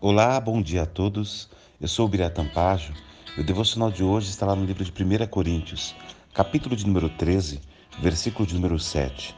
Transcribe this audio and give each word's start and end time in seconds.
Olá, 0.00 0.40
bom 0.40 0.62
dia 0.62 0.84
a 0.84 0.86
todos. 0.86 1.48
Eu 1.80 1.88
sou 1.88 2.06
o 2.06 2.08
Biratan 2.08 2.46
Pajo. 2.50 2.94
O 3.36 3.42
devocional 3.42 3.90
de 3.90 4.04
hoje 4.04 4.30
está 4.30 4.46
lá 4.46 4.54
no 4.54 4.64
livro 4.64 4.84
de 4.84 4.92
1 4.92 5.26
Coríntios, 5.26 5.92
capítulo 6.32 6.76
de 6.76 6.86
número 6.86 7.08
13, 7.08 7.60
versículo 7.98 8.46
de 8.46 8.54
número 8.54 8.78
7, 8.78 9.34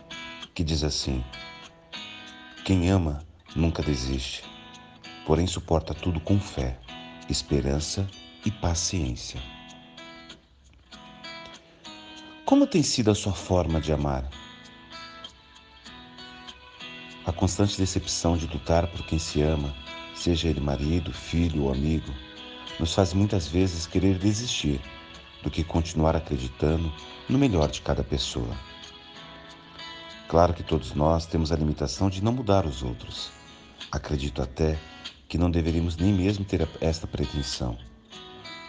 que 0.54 0.62
diz 0.62 0.84
assim: 0.84 1.24
Quem 2.62 2.90
ama 2.90 3.24
nunca 3.56 3.82
desiste, 3.82 4.44
porém 5.24 5.46
suporta 5.46 5.94
tudo 5.94 6.20
com 6.20 6.38
fé, 6.38 6.78
esperança 7.26 8.06
e 8.44 8.50
paciência. 8.50 9.40
Como 12.44 12.66
tem 12.66 12.82
sido 12.82 13.10
a 13.10 13.14
sua 13.14 13.32
forma 13.32 13.80
de 13.80 13.94
amar? 13.94 14.28
A 17.24 17.32
constante 17.32 17.78
decepção 17.78 18.36
de 18.36 18.46
lutar 18.46 18.86
por 18.88 19.06
quem 19.06 19.18
se 19.18 19.40
ama 19.40 19.74
seja 20.20 20.48
ele 20.48 20.60
marido, 20.60 21.12
filho 21.14 21.62
ou 21.64 21.72
amigo, 21.72 22.12
nos 22.78 22.94
faz 22.94 23.14
muitas 23.14 23.48
vezes 23.48 23.86
querer 23.86 24.18
desistir 24.18 24.78
do 25.42 25.50
que 25.50 25.64
continuar 25.64 26.14
acreditando 26.14 26.92
no 27.26 27.38
melhor 27.38 27.70
de 27.70 27.80
cada 27.80 28.04
pessoa. 28.04 28.54
Claro 30.28 30.52
que 30.52 30.62
todos 30.62 30.94
nós 30.94 31.24
temos 31.24 31.50
a 31.50 31.56
limitação 31.56 32.10
de 32.10 32.22
não 32.22 32.32
mudar 32.32 32.66
os 32.66 32.82
outros. 32.82 33.30
Acredito 33.90 34.42
até 34.42 34.78
que 35.26 35.38
não 35.38 35.50
deveríamos 35.50 35.96
nem 35.96 36.12
mesmo 36.12 36.44
ter 36.44 36.68
esta 36.82 37.06
pretensão. 37.06 37.78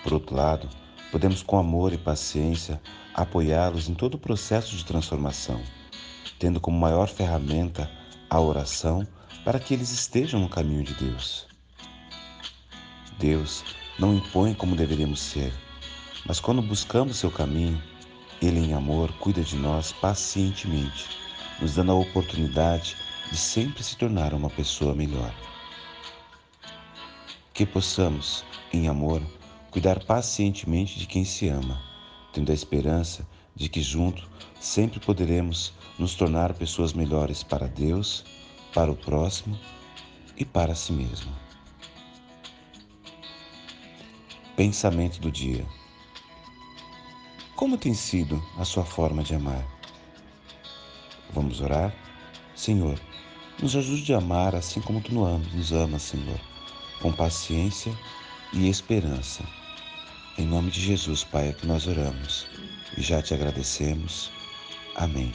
Por 0.04 0.14
outro 0.14 0.34
lado, 0.34 0.70
podemos 1.12 1.44
com 1.44 1.58
amor 1.60 1.92
e 1.92 1.98
paciência 1.98 2.82
apoiá-los 3.14 3.90
em 3.90 3.94
todo 3.94 4.16
o 4.16 4.20
processo 4.20 4.74
de 4.76 4.86
transformação, 4.86 5.62
tendo 6.40 6.62
como 6.62 6.80
maior 6.80 7.10
ferramenta 7.10 7.92
a 8.30 8.40
oração 8.40 9.06
para 9.44 9.60
que 9.60 9.74
eles 9.74 9.92
estejam 9.92 10.40
no 10.40 10.50
caminho 10.50 10.84
de 10.84 10.94
Deus. 10.94 11.51
Deus 13.22 13.64
não 14.00 14.16
impõe 14.16 14.56
como 14.56 14.76
deveríamos 14.76 15.20
ser, 15.22 15.54
mas 16.26 16.40
quando 16.40 16.60
buscamos 16.60 17.18
seu 17.18 17.30
caminho, 17.30 17.80
Ele, 18.42 18.60
em 18.60 18.74
amor, 18.74 19.12
cuida 19.20 19.44
de 19.44 19.56
nós 19.56 19.92
pacientemente, 19.92 21.08
nos 21.62 21.76
dando 21.76 21.92
a 21.92 21.96
oportunidade 21.96 22.98
de 23.30 23.38
sempre 23.38 23.84
se 23.84 23.96
tornar 23.96 24.34
uma 24.34 24.50
pessoa 24.50 24.96
melhor. 24.96 25.32
Que 27.54 27.64
possamos, 27.64 28.44
em 28.74 28.88
amor, 28.88 29.22
cuidar 29.70 30.04
pacientemente 30.04 30.98
de 30.98 31.06
quem 31.06 31.24
se 31.24 31.48
ama, 31.48 31.80
tendo 32.34 32.52
a 32.52 32.56
esperança 32.56 33.28
de 33.56 33.70
que 33.70 33.84
junto 33.84 34.28
sempre 34.60 35.00
poderemos 35.00 35.74
nos 36.00 36.16
tornar 36.16 36.56
pessoas 36.56 36.92
melhores 36.92 37.44
para 37.44 37.68
Deus 37.68 38.26
para 38.74 38.92
o 38.92 38.96
próximo 38.96 39.60
e 40.36 40.44
para 40.44 40.74
si 40.74 40.92
mesmo. 40.92 41.51
Pensamento 44.56 45.20
do 45.22 45.32
dia: 45.32 45.66
Como 47.56 47.78
tem 47.78 47.94
sido 47.94 48.44
a 48.58 48.66
sua 48.66 48.84
forma 48.84 49.24
de 49.24 49.34
amar? 49.34 49.66
Vamos 51.34 51.62
orar? 51.62 51.96
Senhor, 52.54 53.00
nos 53.62 53.76
ajude 53.76 54.14
a 54.14 54.18
amar 54.18 54.54
assim 54.54 54.82
como 54.82 55.00
tu 55.00 55.14
nos 55.14 55.72
amas, 55.72 56.02
Senhor, 56.02 56.40
com 57.02 57.14
paciência 57.14 57.98
e 58.54 58.68
esperança. 58.68 59.44
Em 60.38 60.46
nome 60.46 60.70
de 60.70 60.82
Jesus, 60.82 61.24
Pai, 61.24 61.50
é 61.50 61.54
que 61.54 61.66
nós 61.66 61.88
oramos 61.88 62.46
e 62.98 63.02
já 63.02 63.22
te 63.22 63.34
agradecemos. 63.34 64.32
Amém. 64.96 65.32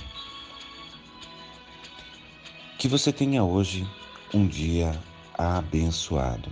Que 2.78 2.86
você 2.86 3.10
tenha 3.12 3.42
hoje 3.42 3.86
um 4.34 4.46
dia 4.46 4.98
abençoado. 5.38 6.50